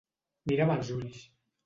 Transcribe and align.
Mira'm 0.51 0.71
als 0.77 0.89
ulls. 0.97 1.21